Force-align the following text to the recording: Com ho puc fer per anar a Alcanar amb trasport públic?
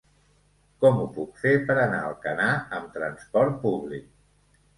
Com 0.85 0.95
ho 1.01 1.03
puc 1.17 1.37
fer 1.41 1.51
per 1.67 1.75
anar 1.81 1.99
a 1.99 2.07
Alcanar 2.15 2.49
amb 2.79 2.89
trasport 2.97 3.61
públic? 3.69 4.11